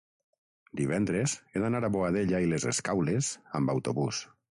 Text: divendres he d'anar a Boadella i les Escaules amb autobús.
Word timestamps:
divendres 0.79 1.35
he 1.51 1.61
d'anar 1.63 1.81
a 1.89 1.91
Boadella 1.97 2.39
i 2.45 2.49
les 2.53 2.65
Escaules 2.71 3.29
amb 3.61 3.75
autobús. 3.75 4.23